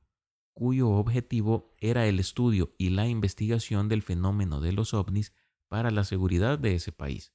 cuyo 0.52 0.90
objetivo 0.90 1.74
era 1.78 2.06
el 2.06 2.18
estudio 2.18 2.74
y 2.78 2.90
la 2.90 3.08
investigación 3.08 3.88
del 3.88 4.02
fenómeno 4.02 4.60
de 4.60 4.72
los 4.72 4.94
ovnis 4.94 5.32
para 5.68 5.90
la 5.90 6.04
seguridad 6.04 6.58
de 6.58 6.74
ese 6.74 6.92
país. 6.92 7.32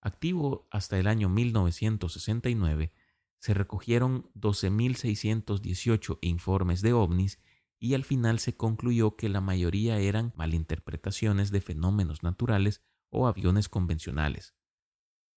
Activo 0.00 0.68
hasta 0.70 0.98
el 0.98 1.06
año 1.06 1.28
1969, 1.28 2.92
se 3.38 3.54
recogieron 3.54 4.30
12.618 4.34 6.18
informes 6.22 6.82
de 6.82 6.92
ovnis 6.92 7.38
y 7.78 7.94
al 7.94 8.04
final 8.04 8.38
se 8.38 8.56
concluyó 8.56 9.16
que 9.16 9.28
la 9.28 9.40
mayoría 9.40 9.98
eran 9.98 10.32
malinterpretaciones 10.36 11.50
de 11.50 11.60
fenómenos 11.60 12.22
naturales 12.22 12.82
o 13.10 13.26
aviones 13.26 13.68
convencionales. 13.68 14.54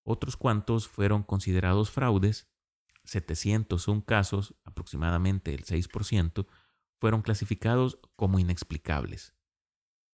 Otros 0.04 0.36
cuantos 0.36 0.88
fueron 0.88 1.22
considerados 1.22 1.90
fraudes, 1.90 2.48
701 3.04 4.04
casos, 4.04 4.56
aproximadamente 4.64 5.54
el 5.54 5.64
6%, 5.64 6.46
fueron 6.98 7.22
clasificados 7.22 7.98
como 8.16 8.38
inexplicables. 8.38 9.34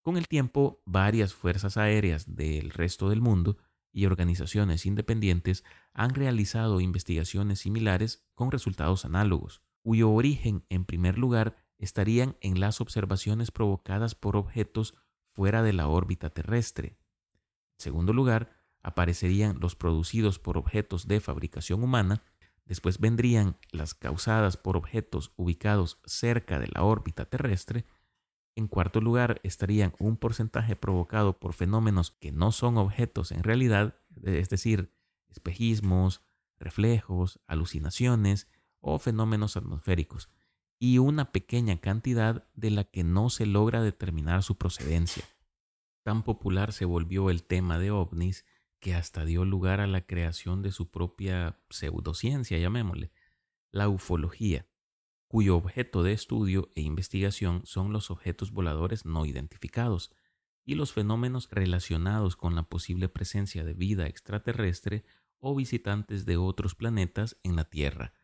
Con 0.02 0.16
el 0.16 0.28
tiempo, 0.28 0.82
varias 0.86 1.34
fuerzas 1.34 1.76
aéreas 1.76 2.34
del 2.34 2.70
resto 2.70 3.10
del 3.10 3.20
mundo 3.20 3.58
y 3.98 4.06
organizaciones 4.06 4.86
independientes 4.86 5.64
han 5.92 6.14
realizado 6.14 6.80
investigaciones 6.80 7.58
similares 7.58 8.24
con 8.34 8.52
resultados 8.52 9.04
análogos, 9.04 9.60
cuyo 9.82 10.10
origen, 10.10 10.64
en 10.68 10.84
primer 10.84 11.18
lugar, 11.18 11.56
estarían 11.78 12.36
en 12.40 12.60
las 12.60 12.80
observaciones 12.80 13.50
provocadas 13.50 14.14
por 14.14 14.36
objetos 14.36 14.94
fuera 15.30 15.62
de 15.62 15.72
la 15.72 15.88
órbita 15.88 16.30
terrestre. 16.30 16.98
En 17.78 17.82
segundo 17.82 18.12
lugar, 18.12 18.50
aparecerían 18.82 19.58
los 19.58 19.74
producidos 19.74 20.38
por 20.38 20.56
objetos 20.58 21.08
de 21.08 21.20
fabricación 21.20 21.82
humana 21.82 22.22
Después 22.68 23.00
vendrían 23.00 23.56
las 23.72 23.94
causadas 23.94 24.58
por 24.58 24.76
objetos 24.76 25.32
ubicados 25.36 25.98
cerca 26.04 26.58
de 26.58 26.68
la 26.68 26.82
órbita 26.82 27.24
terrestre. 27.24 27.86
En 28.58 28.66
cuarto 28.66 29.00
lugar 29.00 29.40
estarían 29.44 29.94
un 30.00 30.16
porcentaje 30.16 30.74
provocado 30.74 31.38
por 31.38 31.52
fenómenos 31.52 32.10
que 32.10 32.32
no 32.32 32.50
son 32.50 32.76
objetos 32.76 33.30
en 33.30 33.44
realidad, 33.44 33.94
es 34.24 34.48
decir, 34.48 34.92
espejismos, 35.28 36.22
reflejos, 36.58 37.38
alucinaciones 37.46 38.48
o 38.80 38.98
fenómenos 38.98 39.56
atmosféricos, 39.56 40.28
y 40.80 40.98
una 40.98 41.30
pequeña 41.30 41.76
cantidad 41.80 42.48
de 42.54 42.72
la 42.72 42.82
que 42.82 43.04
no 43.04 43.30
se 43.30 43.46
logra 43.46 43.80
determinar 43.80 44.42
su 44.42 44.58
procedencia. 44.58 45.22
Tan 46.02 46.24
popular 46.24 46.72
se 46.72 46.84
volvió 46.84 47.30
el 47.30 47.44
tema 47.44 47.78
de 47.78 47.92
ovnis 47.92 48.44
que 48.80 48.96
hasta 48.96 49.24
dio 49.24 49.44
lugar 49.44 49.80
a 49.80 49.86
la 49.86 50.00
creación 50.00 50.62
de 50.62 50.72
su 50.72 50.90
propia 50.90 51.60
pseudociencia, 51.70 52.58
llamémosle, 52.58 53.12
la 53.70 53.88
ufología, 53.88 54.66
cuyo 55.28 55.56
objeto 55.56 56.02
de 56.02 56.12
estudio 56.12 56.70
e 56.74 56.80
investigación 56.80 57.60
son 57.64 57.92
los 57.92 58.10
objetos 58.10 58.50
voladores 58.50 59.04
no 59.04 59.26
identificados 59.26 60.10
y 60.64 60.74
los 60.74 60.92
fenómenos 60.92 61.48
relacionados 61.50 62.34
con 62.34 62.54
la 62.54 62.62
posible 62.62 63.08
presencia 63.08 63.62
de 63.62 63.74
vida 63.74 64.06
extraterrestre 64.06 65.04
o 65.38 65.54
visitantes 65.54 66.24
de 66.24 66.38
otros 66.38 66.74
planetas 66.74 67.36
en 67.42 67.56
la 67.56 67.64
Tierra. 67.64 68.14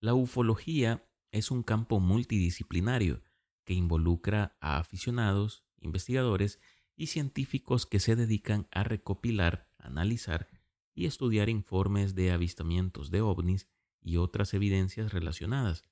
La 0.00 0.14
ufología 0.14 1.08
es 1.32 1.50
un 1.50 1.62
campo 1.62 1.98
multidisciplinario 1.98 3.22
que 3.64 3.72
involucra 3.72 4.56
a 4.60 4.78
aficionados, 4.78 5.64
investigadores 5.80 6.60
y 6.94 7.06
científicos 7.06 7.86
que 7.86 8.00
se 8.00 8.16
dedican 8.16 8.68
a 8.70 8.84
recopilar, 8.84 9.70
analizar 9.78 10.48
y 10.94 11.06
estudiar 11.06 11.48
informes 11.48 12.14
de 12.14 12.30
avistamientos 12.32 13.10
de 13.10 13.22
ovnis 13.22 13.66
y 14.00 14.18
otras 14.18 14.52
evidencias 14.54 15.12
relacionadas. 15.12 15.82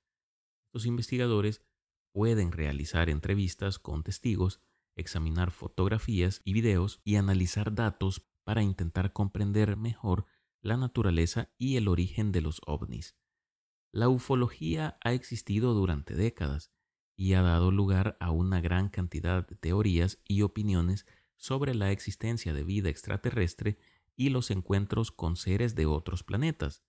Los 0.73 0.87
investigadores 0.87 1.63
pueden 2.13 2.53
realizar 2.53 3.11
entrevistas 3.11 3.79
con 3.79 4.03
testigos, 4.03 4.61
examinar 4.97 5.51
fotografías 5.51 6.41
y 6.45 6.53
videos 6.53 7.01
y 7.05 7.17
analizar 7.17 7.75
datos 7.75 8.27
para 8.45 8.63
intentar 8.63 9.13
comprender 9.13 9.77
mejor 9.77 10.27
la 10.61 10.77
naturaleza 10.77 11.51
y 11.59 11.77
el 11.77 11.89
origen 11.89 12.33
de 12.33 12.41
los 12.41 12.61
ovnis. 12.67 13.17
La 13.93 14.09
ufología 14.09 14.97
ha 15.03 15.13
existido 15.13 15.75
durante 15.75 16.15
décadas 16.15 16.73
y 17.17 17.35
ha 17.35 17.43
dado 17.43 17.71
lugar 17.71 18.17
a 18.21 18.31
una 18.31 18.61
gran 18.61 18.89
cantidad 18.89 19.47
de 19.47 19.57
teorías 19.57 20.19
y 20.25 20.43
opiniones 20.43 21.07
sobre 21.37 21.75
la 21.75 21.91
existencia 21.91 22.55
de 22.55 22.65
vida 22.65 22.89
extraterrestre 22.89 23.79
y 24.17 24.31
los 24.31 24.51
encuentros 24.51 25.11
con 25.11 25.37
seres 25.37 25.75
de 25.75 25.87
otros 25.87 26.23
planetas. 26.23 26.83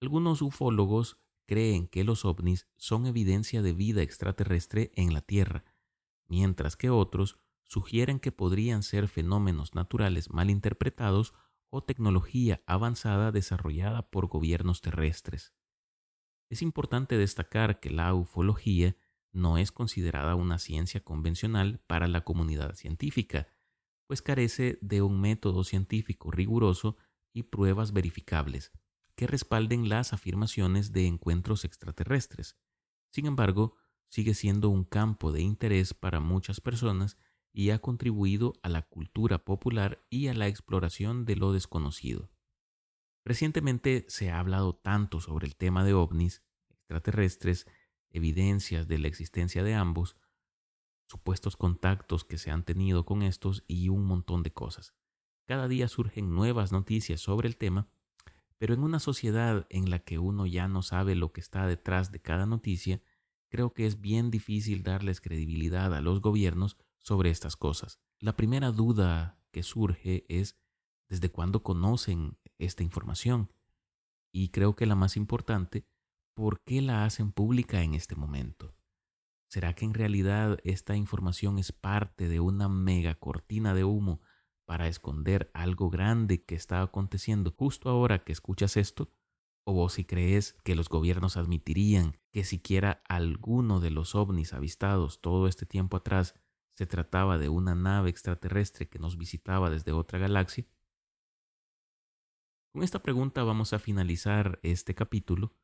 Algunos 0.00 0.42
ufólogos 0.42 1.18
creen 1.46 1.86
que 1.88 2.04
los 2.04 2.24
ovnis 2.24 2.68
son 2.76 3.06
evidencia 3.06 3.62
de 3.62 3.72
vida 3.72 4.02
extraterrestre 4.02 4.92
en 4.94 5.12
la 5.12 5.20
Tierra, 5.20 5.64
mientras 6.26 6.76
que 6.76 6.90
otros 6.90 7.38
sugieren 7.64 8.20
que 8.20 8.32
podrían 8.32 8.82
ser 8.82 9.08
fenómenos 9.08 9.74
naturales 9.74 10.30
mal 10.30 10.50
interpretados 10.50 11.34
o 11.70 11.82
tecnología 11.82 12.62
avanzada 12.66 13.32
desarrollada 13.32 14.10
por 14.10 14.26
gobiernos 14.26 14.80
terrestres. 14.80 15.54
Es 16.50 16.60
importante 16.60 17.16
destacar 17.16 17.80
que 17.80 17.90
la 17.90 18.12
ufología 18.14 18.96
no 19.32 19.56
es 19.56 19.72
considerada 19.72 20.34
una 20.34 20.58
ciencia 20.58 21.02
convencional 21.02 21.80
para 21.86 22.08
la 22.08 22.22
comunidad 22.22 22.74
científica, 22.74 23.48
pues 24.06 24.20
carece 24.20 24.78
de 24.82 25.00
un 25.00 25.20
método 25.20 25.64
científico 25.64 26.30
riguroso 26.30 26.98
y 27.32 27.44
pruebas 27.44 27.94
verificables 27.94 28.70
que 29.22 29.28
respalden 29.28 29.88
las 29.88 30.12
afirmaciones 30.12 30.90
de 30.90 31.06
encuentros 31.06 31.64
extraterrestres. 31.64 32.58
Sin 33.12 33.26
embargo, 33.26 33.76
sigue 34.08 34.34
siendo 34.34 34.68
un 34.68 34.82
campo 34.82 35.30
de 35.30 35.42
interés 35.42 35.94
para 35.94 36.18
muchas 36.18 36.60
personas 36.60 37.16
y 37.52 37.70
ha 37.70 37.78
contribuido 37.78 38.54
a 38.64 38.68
la 38.68 38.82
cultura 38.82 39.44
popular 39.44 40.04
y 40.10 40.26
a 40.26 40.34
la 40.34 40.48
exploración 40.48 41.24
de 41.24 41.36
lo 41.36 41.52
desconocido. 41.52 42.32
Recientemente 43.24 44.06
se 44.08 44.28
ha 44.32 44.40
hablado 44.40 44.74
tanto 44.74 45.20
sobre 45.20 45.46
el 45.46 45.54
tema 45.54 45.84
de 45.84 45.94
ovnis, 45.94 46.42
extraterrestres, 46.68 47.68
evidencias 48.10 48.88
de 48.88 48.98
la 48.98 49.06
existencia 49.06 49.62
de 49.62 49.74
ambos, 49.74 50.16
supuestos 51.06 51.56
contactos 51.56 52.24
que 52.24 52.38
se 52.38 52.50
han 52.50 52.64
tenido 52.64 53.04
con 53.04 53.22
estos 53.22 53.62
y 53.68 53.88
un 53.88 54.04
montón 54.04 54.42
de 54.42 54.52
cosas. 54.52 54.96
Cada 55.46 55.68
día 55.68 55.86
surgen 55.86 56.34
nuevas 56.34 56.72
noticias 56.72 57.20
sobre 57.20 57.46
el 57.46 57.56
tema, 57.56 57.88
pero 58.62 58.74
en 58.74 58.84
una 58.84 59.00
sociedad 59.00 59.66
en 59.70 59.90
la 59.90 59.98
que 59.98 60.20
uno 60.20 60.46
ya 60.46 60.68
no 60.68 60.82
sabe 60.82 61.16
lo 61.16 61.32
que 61.32 61.40
está 61.40 61.66
detrás 61.66 62.12
de 62.12 62.22
cada 62.22 62.46
noticia, 62.46 63.02
creo 63.48 63.74
que 63.74 63.86
es 63.86 64.00
bien 64.00 64.30
difícil 64.30 64.84
darles 64.84 65.20
credibilidad 65.20 65.92
a 65.92 66.00
los 66.00 66.20
gobiernos 66.20 66.76
sobre 67.00 67.30
estas 67.30 67.56
cosas. 67.56 67.98
La 68.20 68.36
primera 68.36 68.70
duda 68.70 69.36
que 69.50 69.64
surge 69.64 70.24
es 70.28 70.60
desde 71.08 71.28
cuándo 71.28 71.64
conocen 71.64 72.38
esta 72.58 72.84
información. 72.84 73.52
Y 74.30 74.50
creo 74.50 74.76
que 74.76 74.86
la 74.86 74.94
más 74.94 75.16
importante, 75.16 75.84
¿por 76.32 76.62
qué 76.62 76.82
la 76.82 77.04
hacen 77.04 77.32
pública 77.32 77.82
en 77.82 77.94
este 77.94 78.14
momento? 78.14 78.76
¿Será 79.48 79.74
que 79.74 79.86
en 79.86 79.94
realidad 79.94 80.58
esta 80.62 80.94
información 80.94 81.58
es 81.58 81.72
parte 81.72 82.28
de 82.28 82.38
una 82.38 82.68
mega 82.68 83.16
cortina 83.16 83.74
de 83.74 83.82
humo 83.82 84.20
para 84.64 84.88
esconder 84.88 85.50
algo 85.54 85.90
grande 85.90 86.44
que 86.44 86.54
está 86.54 86.82
aconteciendo 86.82 87.54
justo 87.56 87.88
ahora 87.88 88.24
que 88.24 88.32
escuchas 88.32 88.76
esto? 88.76 89.10
¿O 89.64 89.72
vos 89.72 89.94
si 89.94 90.04
crees 90.04 90.54
que 90.64 90.74
los 90.74 90.88
gobiernos 90.88 91.36
admitirían 91.36 92.16
que 92.32 92.44
siquiera 92.44 93.02
alguno 93.08 93.80
de 93.80 93.90
los 93.90 94.14
ovnis 94.14 94.52
avistados 94.52 95.20
todo 95.20 95.46
este 95.46 95.66
tiempo 95.66 95.96
atrás 95.96 96.34
se 96.74 96.86
trataba 96.86 97.38
de 97.38 97.48
una 97.48 97.74
nave 97.74 98.10
extraterrestre 98.10 98.88
que 98.88 98.98
nos 98.98 99.18
visitaba 99.18 99.70
desde 99.70 99.92
otra 99.92 100.18
galaxia? 100.18 100.66
Con 102.72 102.82
esta 102.82 103.02
pregunta 103.02 103.44
vamos 103.44 103.74
a 103.74 103.78
finalizar 103.78 104.58
este 104.62 104.94
capítulo, 104.94 105.54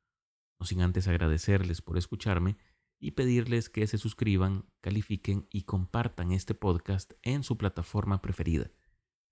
no 0.61 0.67
sin 0.67 0.83
antes 0.83 1.09
agradecerles 1.09 1.81
por 1.81 1.97
escucharme 1.97 2.59
y 3.01 3.13
pedirles 3.13 3.71
que 3.71 3.87
se 3.87 3.97
suscriban, 3.97 4.67
califiquen 4.81 5.49
y 5.51 5.63
compartan 5.63 6.33
este 6.33 6.55
podcast 6.55 7.13
en 7.23 7.45
su 7.45 7.57
plataforma 7.57 8.21
preferida, 8.21 8.71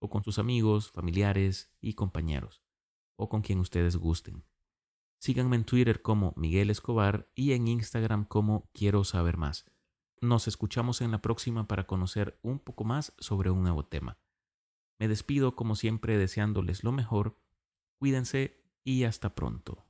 con 0.08 0.24
sus 0.24 0.38
amigos, 0.38 0.90
familiares 0.90 1.74
y 1.80 1.94
compañeros, 1.94 2.62
o 3.16 3.28
con 3.28 3.42
quien 3.42 3.60
ustedes 3.60 3.96
gusten. 3.96 4.44
Síganme 5.18 5.56
en 5.56 5.64
Twitter 5.64 6.02
como 6.02 6.34
Miguel 6.36 6.70
Escobar 6.70 7.30
y 7.34 7.52
en 7.52 7.68
Instagram 7.68 8.26
como 8.26 8.70
Quiero 8.72 9.04
Saber 9.04 9.36
Más. 9.36 9.64
Nos 10.20 10.48
escuchamos 10.48 11.00
en 11.00 11.10
la 11.10 11.22
próxima 11.22 11.68
para 11.68 11.86
conocer 11.86 12.38
un 12.42 12.58
poco 12.58 12.84
más 12.84 13.14
sobre 13.18 13.50
un 13.50 13.62
nuevo 13.62 13.86
tema. 13.86 14.18
Me 14.98 15.08
despido 15.08 15.56
como 15.56 15.74
siempre 15.74 16.16
deseándoles 16.16 16.84
lo 16.84 16.92
mejor, 16.92 17.40
cuídense 17.98 18.64
y 18.84 19.04
hasta 19.04 19.34
pronto. 19.34 19.85